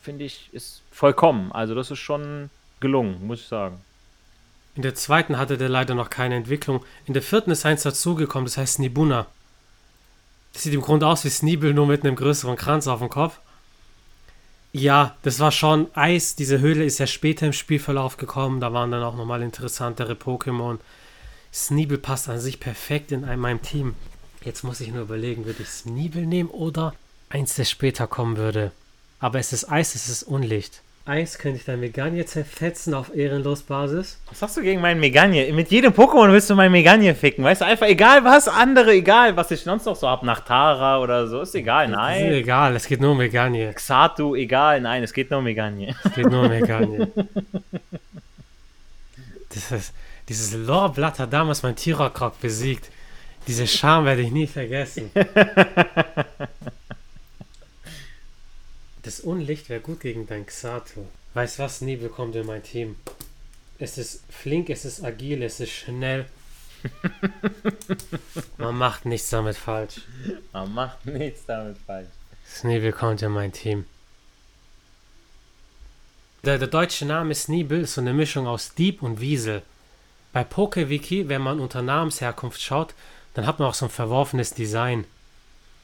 [0.00, 1.52] finde ich, ist vollkommen.
[1.52, 3.80] Also das ist schon gelungen, muss ich sagen.
[4.78, 6.84] In der zweiten hatte der leider noch keine Entwicklung.
[7.04, 9.26] In der vierten ist eins dazugekommen, das heißt Nibuna.
[10.52, 13.40] Das sieht im Grunde aus wie Sneebel, nur mit einem größeren Kranz auf dem Kopf.
[14.72, 16.36] Ja, das war schon Eis.
[16.36, 18.60] Diese Höhle ist ja später im Spielverlauf gekommen.
[18.60, 20.78] Da waren dann auch nochmal interessantere Pokémon.
[21.52, 23.96] Sneebel passt an sich perfekt in meinem Team.
[24.44, 26.94] Jetzt muss ich nur überlegen, würde ich Sneebel nehmen oder
[27.30, 28.70] eins, das später kommen würde.
[29.18, 30.82] Aber es ist Eis, es ist Unlicht.
[31.08, 34.20] 1 könnte ich dein Meganier zerfetzen auf Ehrenlos-Basis.
[34.28, 35.52] Was sagst du gegen meinen Meganier?
[35.54, 37.42] Mit jedem Pokémon willst du meinen Meganier ficken.
[37.44, 41.00] Weißt du, einfach egal was, andere, egal was ich sonst noch so hab, nach Tara
[41.00, 42.26] oder so, ist egal, nein.
[42.26, 43.72] Ist egal, es geht nur um Meganier.
[43.72, 45.94] Xatu, egal, nein, es geht nur um Meganier.
[46.04, 47.08] Es geht nur um Meganier.
[49.54, 49.94] das ist,
[50.28, 52.90] dieses Lorblatt hat damals mein Tyrokroc besiegt.
[53.46, 55.10] Diese Scham werde ich nie vergessen.
[59.08, 61.00] Das Unlicht wäre gut gegen dein Xatu.
[61.32, 61.80] Weißt was?
[61.80, 62.96] Nie bekommt in mein Team.
[63.78, 66.26] Es ist flink, es ist agil, es ist schnell.
[68.58, 70.02] Man macht nichts damit falsch.
[70.52, 72.10] Man macht nichts damit falsch.
[72.46, 73.86] Sneebel kommt in mein Team.
[76.44, 79.62] Der, der deutsche Name Sneebel ist so eine Mischung aus Dieb und Wiesel.
[80.34, 82.92] Bei PokeWiki, wenn man unter Namensherkunft schaut,
[83.32, 85.06] dann hat man auch so ein verworfenes Design.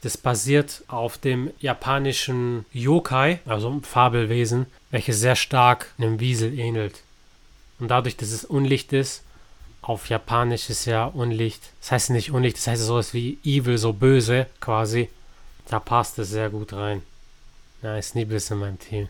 [0.05, 7.01] Das basiert auf dem japanischen Yokai, also einem Fabelwesen, welches sehr stark einem Wiesel ähnelt.
[7.79, 9.23] Und dadurch, dass es Unlicht ist,
[9.81, 13.93] auf Japanisch ist ja Unlicht, das heißt nicht Unlicht, das heißt sowas wie Evil, so
[13.93, 15.09] böse quasi.
[15.69, 17.01] Da passt es sehr gut rein.
[17.81, 19.07] Ja, Sneebel ist in meinem Team.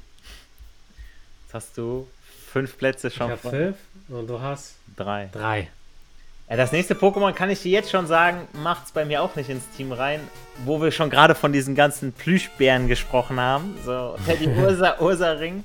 [1.44, 2.08] Jetzt hast du
[2.54, 3.34] fünf Plätze schon.
[3.34, 3.78] Ich habe fünf
[4.08, 5.28] und du hast drei.
[5.34, 5.70] Drei.
[6.48, 9.36] Ja, das nächste Pokémon kann ich dir jetzt schon sagen, macht es bei mir auch
[9.36, 10.20] nicht ins Team rein,
[10.64, 13.76] wo wir schon gerade von diesen ganzen Plüschbären gesprochen haben.
[13.84, 15.64] So, Teddy Ursa, Ursaring.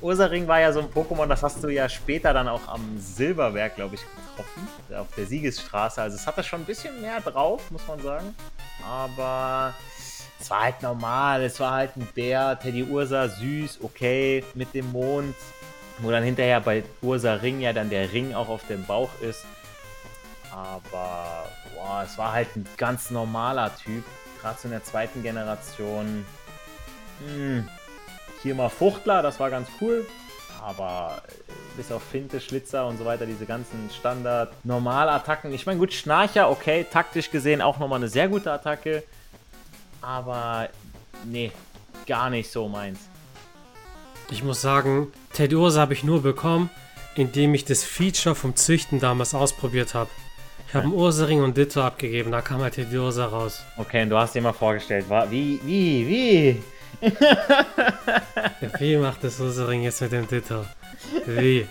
[0.00, 3.76] Ursaring war ja so ein Pokémon, das hast du ja später dann auch am Silberberg,
[3.76, 6.02] glaube ich, getroffen, auf der Siegesstraße.
[6.02, 8.34] Also es hatte schon ein bisschen mehr drauf, muss man sagen.
[8.84, 9.72] Aber
[10.40, 14.90] es war halt normal, es war halt ein Bär, Teddy Ursa, süß, okay, mit dem
[14.90, 15.36] Mond.
[15.98, 19.44] Wo dann hinterher bei Ursa Ring ja dann der Ring auch auf dem Bauch ist.
[20.52, 24.04] Aber boah, es war halt ein ganz normaler Typ.
[24.40, 26.26] Gerade so in der zweiten Generation.
[27.26, 27.68] Hm,
[28.42, 30.06] hier mal Fuchtler, das war ganz cool.
[30.60, 31.22] Aber
[31.76, 35.52] bis auf Finte, Schlitzer und so weiter, diese ganzen Standard-Normalattacken.
[35.52, 39.02] Ich meine, gut, Schnarcher, okay, taktisch gesehen auch nochmal eine sehr gute Attacke.
[40.00, 40.68] Aber
[41.24, 41.50] nee,
[42.06, 43.00] gar nicht so meins.
[44.30, 46.70] Ich muss sagen, Teddy Ursa habe ich nur bekommen,
[47.14, 50.10] indem ich das Feature vom Züchten damals ausprobiert habe.
[50.72, 53.62] Ich habe einen Ursaring und Ditto abgegeben, da kam halt die Ursa raus.
[53.76, 55.26] Okay, und du hast dir mal vorgestellt, wa?
[55.28, 56.62] wie, wie, wie?
[58.78, 60.64] wie macht das Ursaring jetzt mit dem Ditto?
[61.26, 61.68] Wie?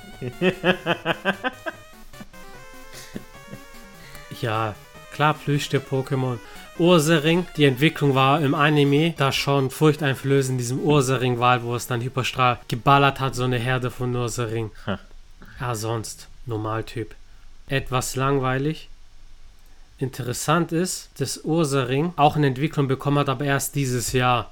[4.39, 4.75] ja,
[5.11, 6.37] klar plüschte Pokémon.
[6.77, 12.01] Ursaring, die Entwicklung war im Anime da schon furchteinflößend in diesem Ursaring-Wald, wo es dann
[12.01, 14.69] Hyperstrahl geballert hat, so eine Herde von Ursaring.
[15.59, 17.15] ja, sonst, Normaltyp.
[17.65, 18.90] Etwas langweilig,
[20.01, 24.51] Interessant ist, dass Ursaring auch eine Entwicklung bekommen hat, aber erst dieses Jahr.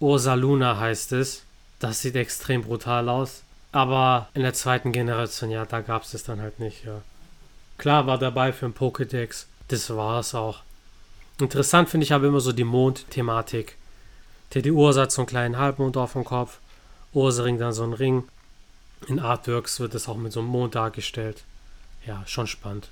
[0.00, 1.44] Ursa Luna heißt es.
[1.78, 3.44] Das sieht extrem brutal aus.
[3.70, 7.00] Aber in der zweiten Generation, ja, da gab es es dann halt nicht, ja.
[7.76, 9.46] Klar war dabei für ein Pokédex.
[9.68, 10.62] Das war es auch.
[11.38, 13.76] Interessant finde ich aber immer so die Mond-Thematik.
[14.50, 16.58] Teddy Ursa hat so einen kleinen Halbmond auf dem Kopf.
[17.12, 18.24] Ursaring dann so ein Ring.
[19.06, 21.44] In Artworks wird es auch mit so einem Mond dargestellt.
[22.04, 22.88] Ja, schon spannend.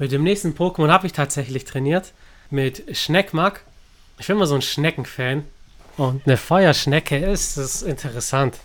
[0.00, 2.14] Mit dem nächsten Pokémon habe ich tatsächlich trainiert.
[2.48, 3.60] Mit Schneckmark.
[4.18, 5.44] Ich bin immer so ein Schneckenfan.
[5.98, 8.56] Und eine Feuerschnecke ist, ist interessant.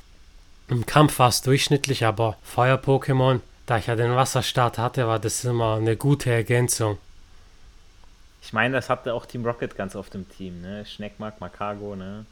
[0.70, 5.44] Im Kampf war es durchschnittlich, aber Feuer-Pokémon, da ich ja den Wasserstart hatte, war das
[5.44, 7.00] immer eine gute Ergänzung.
[8.42, 10.86] Ich meine, das hatte auch Team Rocket ganz oft im Team, ne?
[10.86, 12.26] Schneckmark, Makago, ne?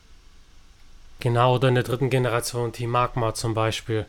[1.20, 4.06] Genau, oder in der dritten Generation Team Magma zum Beispiel.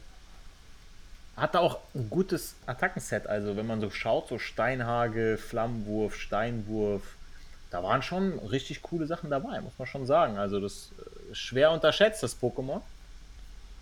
[1.36, 3.26] Hatte auch ein gutes Attackenset.
[3.26, 7.02] Also, wenn man so schaut, so Steinhagel, Flammenwurf, Steinwurf,
[7.70, 10.38] da waren schon richtig coole Sachen dabei, muss man schon sagen.
[10.38, 12.80] Also, das ist äh, schwer unterschätzt, das Pokémon.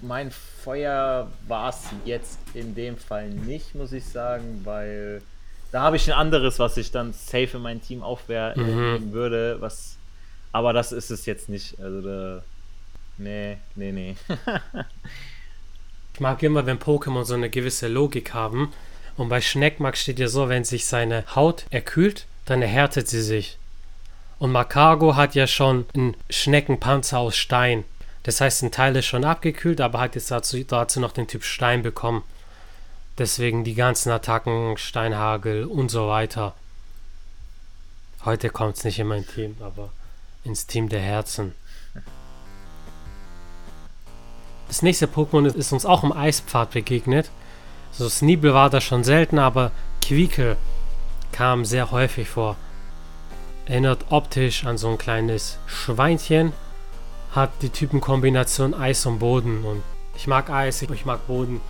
[0.01, 5.23] Mein Feuer war es jetzt in dem Fall nicht, muss ich sagen, weil
[5.71, 9.13] da habe ich ein anderes, was ich dann safe in mein Team aufwerten mhm.
[9.13, 9.59] würde.
[9.61, 9.97] Was,
[10.53, 11.79] aber das ist es jetzt nicht.
[11.81, 12.43] Also, da.
[13.19, 14.17] Nee, nee, nee.
[16.15, 18.73] Ich mag immer, wenn Pokémon so eine gewisse Logik haben.
[19.17, 23.59] Und bei Schneckmark steht ja so, wenn sich seine Haut erkühlt, dann erhärtet sie sich.
[24.39, 27.85] Und Makago hat ja schon einen Schneckenpanzer aus Stein.
[28.25, 31.45] Das heißt, ein Teil ist schon abgekühlt, aber hat jetzt dazu, dazu noch den Typ
[31.45, 32.23] Stein bekommen.
[33.19, 36.55] Deswegen die ganzen Attacken, Steinhagel und so weiter.
[38.25, 39.91] Heute kommt es nicht in mein Team, aber
[40.45, 41.55] ins Team der Herzen.
[44.73, 47.31] Das nächste Pokémon ist, uns auch im Eispfad begegnet.
[47.91, 50.57] So Sneebel war da schon selten, aber Quiekel
[51.31, 52.57] kam sehr häufig vor.
[53.67, 56.55] Erinnert optisch an so ein kleines Schweinchen.
[57.33, 59.63] hat die Typenkombination Eis und Boden.
[59.63, 59.83] Und
[60.17, 61.61] ich mag Eis, ich mag Boden.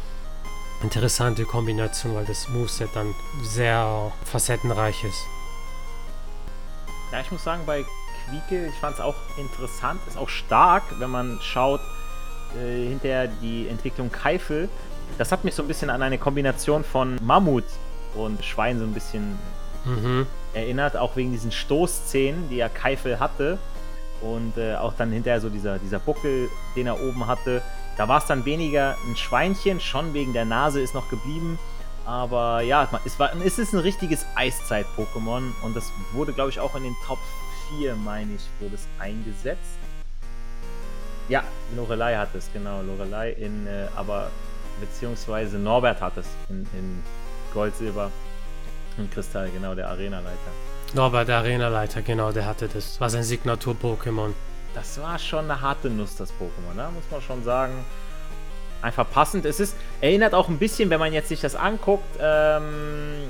[0.81, 5.25] Interessante Kombination, weil das Moveset dann sehr facettenreich ist.
[7.11, 7.85] Ja, ich muss sagen, bei
[8.29, 11.81] Quieke, ich fand es auch interessant, ist auch stark, wenn man schaut,
[12.61, 14.69] äh, hinterher die Entwicklung Keifel.
[15.19, 17.65] Das hat mich so ein bisschen an eine Kombination von Mammut
[18.15, 19.39] und Schwein so ein bisschen
[19.85, 20.27] mhm.
[20.55, 23.59] erinnert, auch wegen diesen Stoßzähnen, die ja Keifel hatte.
[24.21, 27.61] Und äh, auch dann hinterher so dieser, dieser Buckel, den er oben hatte.
[27.97, 31.59] Da war es dann weniger ein Schweinchen, schon wegen der Nase ist noch geblieben.
[32.05, 36.75] Aber ja, es, war, es ist ein richtiges Eiszeit-Pokémon und das wurde, glaube ich, auch
[36.75, 37.19] in den Top
[37.79, 39.79] 4, meine ich, wurde es eingesetzt.
[41.29, 41.45] Ja,
[41.77, 42.83] Lorelei hat es, genau.
[42.83, 44.31] Lorelei in, äh, aber
[44.81, 47.03] beziehungsweise Norbert hat es in, in
[47.55, 48.11] Gold, Silber
[48.99, 50.51] und Kristall, genau, der Arenaleiter.
[50.95, 53.01] Norbert, der Arenaleiter, genau, der hatte das.
[53.01, 54.33] War sein Signatur-Pokémon.
[54.75, 56.89] Das war schon eine harte Nuss, das Pokémon, ne?
[56.95, 57.85] muss man schon sagen.
[58.81, 59.45] Einfach passend.
[59.45, 63.29] Es ist, erinnert auch ein bisschen, wenn man jetzt sich das anguckt, ähm,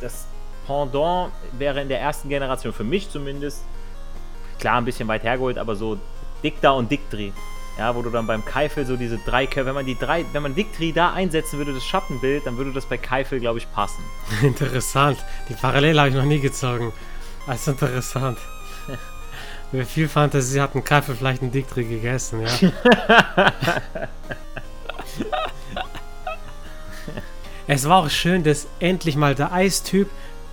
[0.00, 0.26] das
[0.66, 3.64] Pendant wäre in der ersten Generation, für mich zumindest,
[4.58, 5.98] klar ein bisschen weit hergeholt, aber so
[6.42, 7.32] Dicta und Dictri.
[7.78, 10.54] Ja, wo du dann beim Keifel so diese drei, wenn man die drei, wenn man
[10.54, 14.04] Dictri da einsetzen würde, das Schattenbild, dann würde das bei Keifel, glaube ich, passen.
[14.42, 15.16] Interessant.
[15.48, 16.92] Die Parallele habe ich noch nie gezogen.
[17.46, 18.38] Das ist interessant.
[19.72, 22.50] Mit viel Fantasie hat ein Keifel vielleicht ein Dictri gegessen, ja.
[27.66, 30.10] es war auch schön, dass endlich mal der Eistyp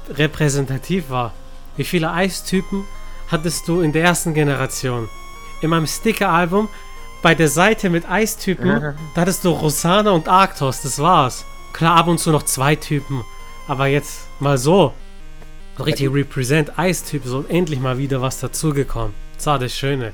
[0.10, 1.34] repräsentativ war.
[1.76, 2.86] Wie viele Eistypen
[3.30, 5.10] hattest du in der ersten Generation?
[5.62, 6.70] In meinem Sticker-Album
[7.22, 11.46] bei der Seite mit Eistypen, da hattest du Rosana und Arctos, das war's.
[11.74, 13.24] Klar, ab und zu noch zwei Typen,
[13.68, 14.94] aber jetzt mal so.
[15.80, 19.14] Richtig represent Eistyp, so endlich mal wieder was dazugekommen.
[19.36, 20.14] Das war das Schöne.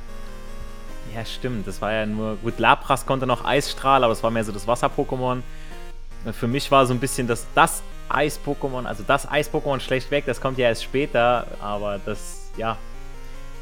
[1.15, 1.65] Ja, stimmt.
[1.65, 2.36] Das war ja nur.
[2.36, 5.41] Gut, Lapras konnte noch Eisstrahl, aber es war mehr so das Wasser-Pokémon.
[6.34, 10.41] Für mich war so ein bisschen das, das Eis-Pokémon, also das Eis-Pokémon schlecht weg, das
[10.41, 12.77] kommt ja erst später, aber das, ja,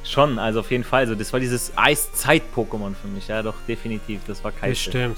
[0.03, 1.07] Schon, also auf jeden Fall.
[1.07, 4.21] So, das war dieses Eiszeit-Pokémon für mich, ja, doch, definitiv.
[4.27, 5.17] Das war kein Das stimmt.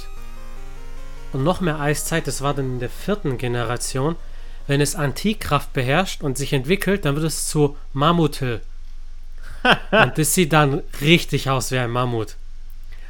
[1.33, 4.15] Und noch mehr Eiszeit, das war dann in der vierten Generation.
[4.67, 8.61] Wenn es Antikkraft beherrscht und sich entwickelt, dann wird es zu Mammutel.
[9.91, 12.35] und das sieht dann richtig aus wie ein Mammut.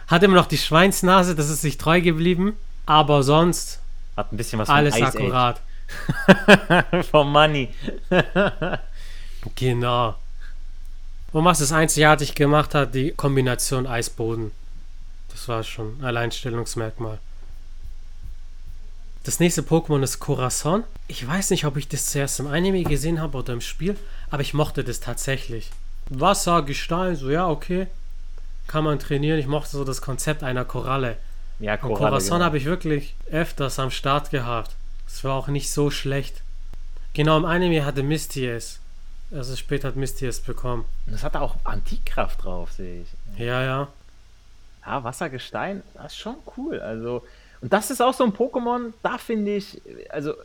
[0.08, 2.54] Hat immer noch die Schweinsnase, das ist sich treu geblieben,
[2.86, 3.82] aber sonst
[4.16, 5.62] hat ein bisschen was von alles Ice akkurat.
[7.12, 7.70] Vom Money.
[9.56, 10.16] genau.
[11.36, 14.52] Und was es einzigartig gemacht hat, die Kombination Eisboden.
[15.28, 17.20] Das war schon ein Alleinstellungsmerkmal.
[19.26, 20.86] Das nächste Pokémon ist Corazon.
[21.10, 23.98] Ich weiß nicht, ob ich das zuerst im Anime gesehen habe oder im Spiel,
[24.30, 25.72] aber ich mochte das tatsächlich.
[26.10, 27.88] Wasser, Gestein, so ja, okay.
[28.68, 29.38] Kann man trainieren.
[29.38, 31.18] Ich mochte so das Konzept einer Koralle.
[31.60, 32.46] Ja, Koralle, Und Corazon genau.
[32.46, 34.72] habe ich wirklich öfters am Start gehabt.
[35.06, 36.44] Es war auch nicht so schlecht.
[37.14, 38.80] Genau, im Anime hatte Misty es.
[39.32, 40.86] Also später hat Misty es bekommen.
[41.08, 43.40] Das hat auch Antikkraft drauf, sehe ich.
[43.40, 43.88] Ja, ja.
[44.86, 46.80] Ja, Wassergestein, das ist schon cool.
[46.80, 47.24] Also,
[47.62, 50.36] und das ist auch so ein Pokémon, da finde ich, also,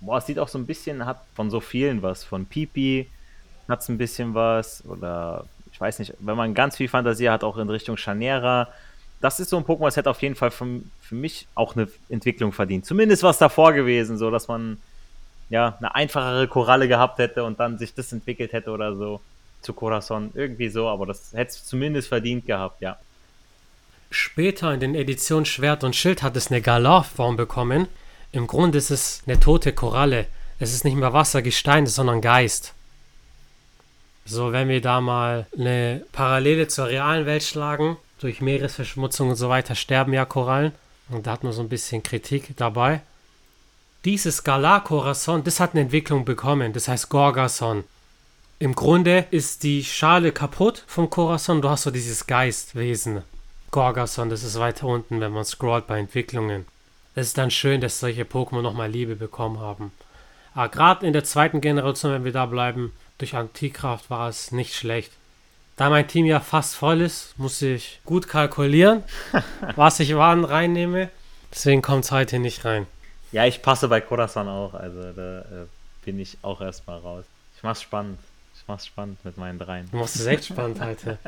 [0.00, 2.22] boah, es sieht auch so ein bisschen, hat von so vielen was.
[2.24, 3.08] Von Pipi
[3.68, 4.84] hat es ein bisschen was.
[4.86, 8.68] Oder, ich weiß nicht, wenn man ganz viel Fantasie hat, auch in Richtung Chanera.
[9.22, 10.66] Das ist so ein Pokémon, das hätte auf jeden Fall für,
[11.00, 12.84] für mich auch eine Entwicklung verdient.
[12.84, 14.78] Zumindest was davor gewesen, so dass man
[15.50, 19.20] ja, eine einfachere Koralle gehabt hätte und dann sich das entwickelt hätte oder so
[19.60, 20.30] zu Corazon.
[20.34, 22.96] Irgendwie so, aber das hätte es zumindest verdient gehabt, ja.
[24.10, 27.86] Später in den Editionen Schwert und Schild hat es eine Galar-Form bekommen.
[28.32, 30.26] Im Grunde ist es eine tote Koralle.
[30.58, 32.74] Es ist nicht mehr Wassergestein, sondern Geist.
[34.24, 39.48] So, wenn wir da mal eine Parallele zur realen Welt schlagen, durch Meeresverschmutzung und so
[39.48, 40.72] weiter sterben ja Korallen.
[41.08, 43.00] Und da hat man so ein bisschen Kritik dabei.
[44.06, 47.84] Dieses Galar Corazon, das hat eine Entwicklung bekommen, das heißt Gorgason.
[48.58, 53.20] Im Grunde ist die Schale kaputt vom Corazon, du hast so dieses Geistwesen.
[53.70, 56.64] Gorgason, das ist weiter unten, wenn man scrollt bei Entwicklungen.
[57.14, 59.92] Es ist dann schön, dass solche Pokémon nochmal Liebe bekommen haben.
[60.54, 64.74] Aber gerade in der zweiten Generation, wenn wir da bleiben, durch Antikraft war es nicht
[64.74, 65.12] schlecht.
[65.76, 69.02] Da mein Team ja fast voll ist, muss ich gut kalkulieren,
[69.76, 71.10] was ich wann reinnehme.
[71.52, 72.86] Deswegen kommt es heute nicht rein.
[73.32, 74.74] Ja, ich passe bei Corazon auch.
[74.74, 75.44] Also da äh,
[76.04, 77.24] bin ich auch erstmal raus.
[77.56, 78.18] Ich mach's spannend.
[78.54, 79.88] Ich mach's spannend mit meinen dreien.
[79.90, 81.18] Du machst es echt spannend heute.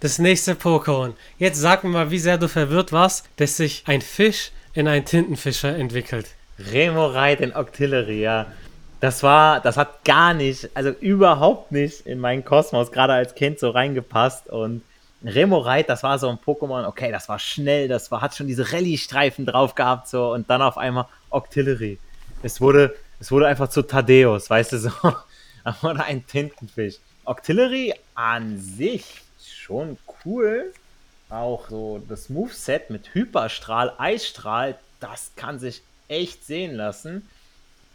[0.00, 1.12] Das nächste Pokémon.
[1.38, 5.04] Jetzt sag mir mal, wie sehr du verwirrt warst, dass sich ein Fisch in einen
[5.04, 6.26] Tintenfischer entwickelt.
[6.58, 8.46] Remorite in Octillery, ja.
[9.00, 13.58] Das war, das hat gar nicht, also überhaupt nicht in meinen Kosmos, gerade als Kind
[13.58, 14.48] so reingepasst.
[14.48, 14.82] Und
[15.24, 18.72] Remoraid, das war so ein Pokémon, okay, das war schnell, das war, hat schon diese
[18.72, 21.98] Rallye-Streifen drauf gehabt, so, und dann auf einmal Octillery.
[22.42, 24.90] Es wurde, es wurde einfach zu Thaddeus, weißt du, so.
[25.82, 26.96] Oder ein Tintenfisch.
[27.24, 29.04] Octillery an sich
[29.44, 30.72] schon cool.
[31.30, 37.28] Auch so das Moveset mit Hyperstrahl, Eisstrahl, das kann sich echt sehen lassen.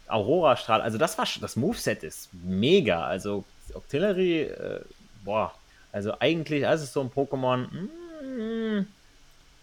[0.06, 3.04] Aurora-Strahl, also das war das Moveset ist mega.
[3.04, 4.80] Also Octillery, äh,
[5.24, 5.52] boah,
[5.94, 8.86] also eigentlich, als es so ein Pokémon, mm,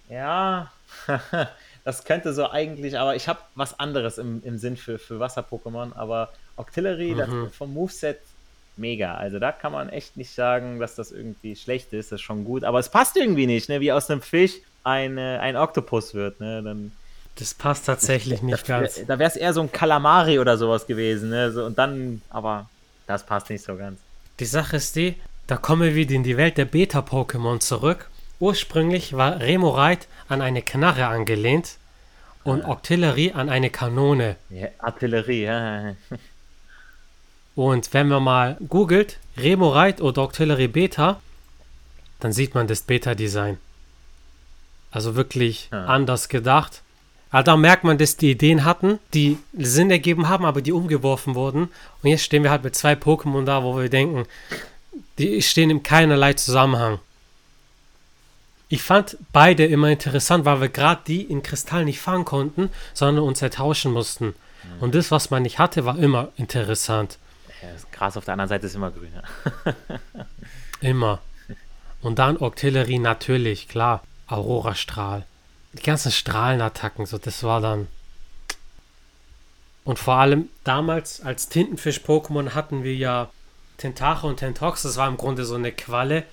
[0.10, 0.72] ja,
[1.84, 5.94] das könnte so eigentlich, aber ich habe was anderes im, im Sinn für, für Wasser-Pokémon,
[5.94, 7.18] aber Octillery, mhm.
[7.18, 8.20] das, vom Moveset
[8.78, 9.16] mega.
[9.16, 12.14] Also da kann man echt nicht sagen, dass das irgendwie schlecht ist.
[12.14, 12.64] Das ist schon gut.
[12.64, 13.82] Aber es passt irgendwie nicht, ne?
[13.82, 14.54] wie aus einem Fisch
[14.86, 16.40] ein, äh, ein Oktopus wird.
[16.40, 16.64] Ne?
[16.64, 16.94] Dann,
[17.36, 19.06] das passt tatsächlich nicht da, ganz.
[19.06, 21.30] Da wäre es eher so ein Kalamari oder sowas gewesen.
[21.30, 21.52] Ne?
[21.52, 22.70] So, und dann, aber
[23.06, 24.00] das passt nicht so ganz.
[24.40, 25.16] Die Sache ist die,
[25.52, 28.10] da kommen wir wieder in die Welt der Beta-Pokémon zurück.
[28.40, 31.76] Ursprünglich war Remoraid an eine Knarre angelehnt
[32.46, 32.70] und ah.
[32.70, 34.38] Octillery an eine Kanone.
[34.50, 35.96] Ja, Artillerie, ja.
[37.56, 41.20] Und wenn man mal googelt, Remoraid oder Octillery Beta,
[42.22, 43.58] dann sieht man das Beta-Design.
[44.90, 45.84] Also wirklich ja.
[45.84, 46.82] anders gedacht.
[47.30, 51.36] Aber da merkt man, dass die Ideen hatten, die Sinn ergeben haben, aber die umgeworfen
[51.36, 51.64] wurden.
[52.02, 54.26] Und jetzt stehen wir halt mit zwei Pokémon da, wo wir denken,
[55.18, 57.00] die stehen in keinerlei Zusammenhang.
[58.70, 63.26] Ich fand beide immer interessant, weil wir gerade die in Kristall nicht fangen konnten, sondern
[63.26, 64.28] uns ertauschen mussten.
[64.28, 64.82] Mhm.
[64.82, 67.18] Und das, was man nicht hatte, war immer interessant.
[67.62, 69.24] Ja, das Gras auf der anderen Seite ist immer grüner.
[70.82, 71.20] immer.
[72.02, 74.04] Und dann Octillery natürlich, klar.
[74.28, 75.26] Aurora-Strahl.
[75.74, 77.88] Die ganzen Strahlenattacken, so das war dann.
[79.84, 83.30] Und vor allem damals als Tintenfisch-Pokémon hatten wir ja
[83.82, 86.24] Tentache und Tentox, das war im Grunde so eine Qualle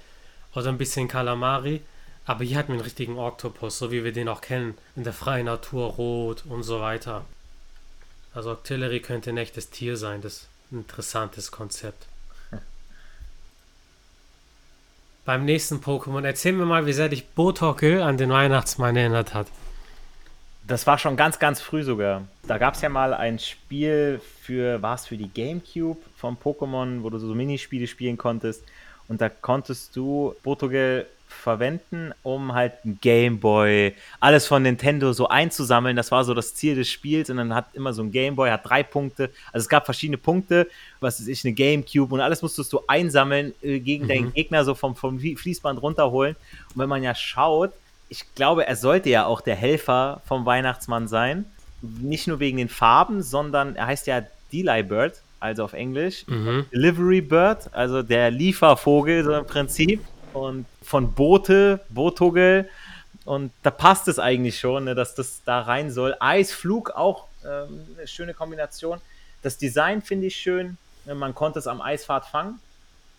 [0.54, 1.80] oder ein bisschen Kalamari.
[2.26, 5.14] Aber hier hatten wir einen richtigen Oktopus, so wie wir den auch kennen, in der
[5.14, 7.24] freien Natur, rot und so weiter.
[8.34, 12.06] Also Octillery könnte ein echtes Tier sein, das ist ein interessantes Konzept.
[15.24, 19.46] Beim nächsten Pokémon, erzähl mir mal, wie sehr dich Botokel an den Weihnachtsmann erinnert hat.
[20.68, 22.28] Das war schon ganz, ganz früh sogar.
[22.46, 27.02] Da gab es ja mal ein Spiel für, war es für die Gamecube vom Pokémon,
[27.02, 28.62] wo du so Minispiele spielen konntest.
[29.08, 35.96] Und da konntest du Botogel verwenden, um halt ein Gameboy, alles von Nintendo so einzusammeln.
[35.96, 37.30] Das war so das Ziel des Spiels.
[37.30, 39.30] Und dann hat immer so ein Gameboy, hat drei Punkte.
[39.54, 40.68] Also es gab verschiedene Punkte,
[41.00, 44.08] was ist ich, eine Gamecube und alles musstest du einsammeln, äh, gegen mhm.
[44.08, 46.36] deinen Gegner so vom, vom Fließband runterholen.
[46.74, 47.72] Und wenn man ja schaut,
[48.08, 51.44] ich glaube, er sollte ja auch der Helfer vom Weihnachtsmann sein.
[51.82, 56.26] Nicht nur wegen den Farben, sondern er heißt ja Delay Bird, also auf Englisch.
[56.26, 56.66] Mhm.
[56.72, 60.04] Delivery Bird, also der Liefervogel so im Prinzip.
[60.32, 62.68] Und von Bote, Botogel.
[63.24, 66.16] Und da passt es eigentlich schon, ne, dass das da rein soll.
[66.18, 69.00] Eisflug auch ähm, eine schöne Kombination.
[69.42, 70.78] Das Design finde ich schön.
[71.04, 72.58] Man konnte es am Eisfahrt fangen.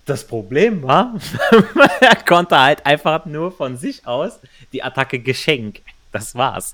[0.10, 1.14] Das Problem war,
[2.02, 4.40] er konnte halt einfach nur von sich aus
[4.74, 5.84] die Attacke Geschenk.
[6.12, 6.74] Das war's.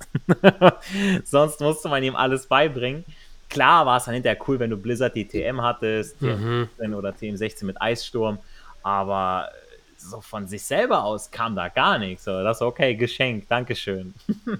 [1.25, 3.03] Sonst musste man ihm alles beibringen.
[3.49, 6.69] Klar war es dann hinterher cool, wenn du Blizzard die TM hattest mhm.
[6.93, 8.39] oder TM16 mit Eissturm,
[8.83, 9.49] aber
[9.97, 12.23] so von sich selber aus kam da gar nichts.
[12.23, 14.13] So, das ist okay, Geschenk, Dankeschön.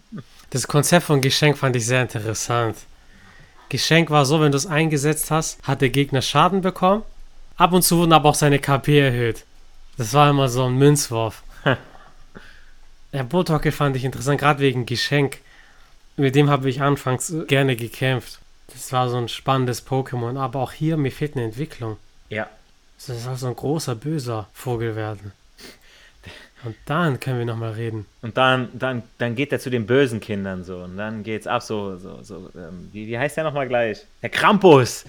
[0.49, 2.75] das Konzept von Geschenk fand ich sehr interessant.
[3.69, 7.03] Geschenk war so, wenn du es eingesetzt hast, hat der Gegner Schaden bekommen
[7.57, 9.45] Ab und zu wurden aber auch seine KP erhöht.
[9.97, 11.43] Das war immer so ein Münzwurf.
[13.13, 15.37] Der Botocke fand ich interessant, gerade wegen Geschenk.
[16.17, 18.39] Mit dem habe ich anfangs gerne gekämpft.
[18.67, 21.97] Das war so ein spannendes Pokémon, aber auch hier, mir fehlt eine Entwicklung.
[22.29, 22.49] Ja.
[22.97, 25.31] Das soll so ein großer, böser Vogel werden.
[26.63, 28.05] Und dann können wir nochmal reden.
[28.21, 30.79] Und dann, dann, dann geht er zu den bösen Kindern so.
[30.79, 34.03] Und dann geht's ab so, so, so ähm, wie, wie heißt der nochmal gleich?
[34.21, 35.05] Der Krampus!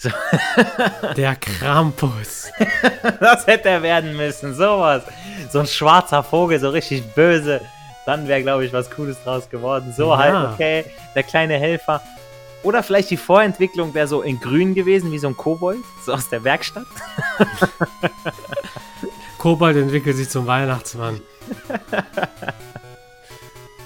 [0.00, 0.08] So.
[1.14, 2.50] Der Krampus.
[3.20, 5.02] das hätte er werden müssen, sowas.
[5.50, 7.60] So ein schwarzer Vogel, so richtig böse.
[8.06, 9.92] Dann wäre, glaube ich, was Cooles draus geworden.
[9.94, 10.16] So ja.
[10.16, 10.84] halt, okay,
[11.14, 12.00] der kleine Helfer.
[12.62, 16.30] Oder vielleicht die Vorentwicklung wäre so in grün gewesen, wie so ein Kobold, so aus
[16.30, 16.86] der Werkstatt.
[19.36, 21.20] Kobold entwickelt sich zum Weihnachtsmann.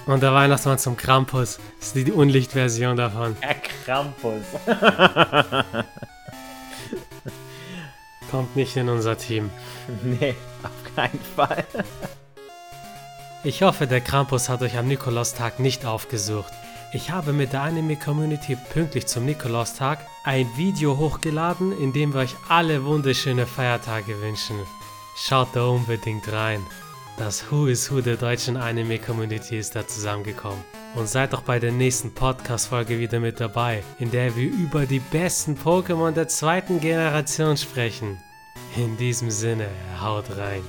[0.07, 1.59] Und der Weihnachtsmann zum Krampus.
[1.79, 3.37] Das ist die Unlichtversion davon.
[3.43, 4.43] Der Krampus.
[8.31, 9.51] Kommt nicht in unser Team.
[10.03, 11.65] Nee, auf keinen Fall.
[13.45, 16.53] Ich hoffe, der Krampus hat euch am Nikolaustag nicht aufgesucht.
[16.93, 22.35] Ich habe mit der Anime-Community pünktlich zum Nikolaustag ein Video hochgeladen, in dem wir euch
[22.49, 24.57] alle wunderschöne Feiertage wünschen.
[25.17, 26.65] Schaut da unbedingt rein.
[27.17, 30.65] Das Who is Who der deutschen Anime-Community ist da zusammengekommen.
[30.97, 34.99] Und seid doch bei der nächsten Podcast-Folge wieder mit dabei, in der wir über die
[34.99, 38.19] besten Pokémon der zweiten Generation sprechen.
[38.77, 39.69] In diesem Sinne,
[40.01, 40.62] haut rein.